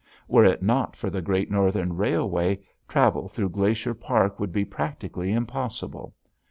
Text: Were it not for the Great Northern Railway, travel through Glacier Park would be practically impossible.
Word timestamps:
Were 0.27 0.43
it 0.43 0.63
not 0.63 0.95
for 0.95 1.11
the 1.11 1.21
Great 1.21 1.51
Northern 1.51 1.95
Railway, 1.95 2.59
travel 2.87 3.27
through 3.29 3.49
Glacier 3.49 3.93
Park 3.93 4.39
would 4.39 4.51
be 4.51 4.65
practically 4.65 5.31
impossible. 5.31 6.15